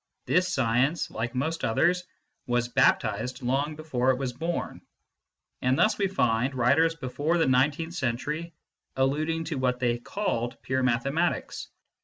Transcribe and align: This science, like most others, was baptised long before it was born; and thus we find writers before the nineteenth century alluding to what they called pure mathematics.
This 0.25 0.51
science, 0.51 1.11
like 1.11 1.35
most 1.35 1.63
others, 1.63 2.05
was 2.47 2.67
baptised 2.67 3.43
long 3.43 3.75
before 3.75 4.09
it 4.09 4.17
was 4.17 4.33
born; 4.33 4.81
and 5.61 5.77
thus 5.77 5.99
we 5.99 6.07
find 6.07 6.55
writers 6.55 6.95
before 6.95 7.37
the 7.37 7.45
nineteenth 7.45 7.93
century 7.93 8.51
alluding 8.95 9.43
to 9.43 9.59
what 9.59 9.79
they 9.79 9.99
called 9.99 10.59
pure 10.63 10.81
mathematics. 10.81 11.67